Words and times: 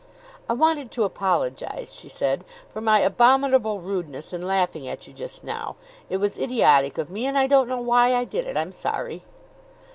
"I 0.49 0.53
wanted 0.53 0.89
to 0.93 1.03
apologize," 1.03 1.93
she 1.93 2.09
said, 2.09 2.43
"for 2.73 2.81
my 2.81 3.01
abominable 3.01 3.81
rudeness 3.81 4.33
in 4.33 4.41
laughing 4.41 4.87
at 4.87 5.05
you 5.05 5.13
just 5.13 5.43
now. 5.43 5.75
It 6.09 6.17
was 6.17 6.39
idiotic 6.39 6.97
of 6.97 7.11
me 7.11 7.27
and 7.27 7.37
I 7.37 7.45
don't 7.45 7.69
know 7.69 7.79
why 7.81 8.15
I 8.15 8.23
did 8.23 8.47
it. 8.47 8.57
I'm 8.57 8.71
sorry." 8.71 9.23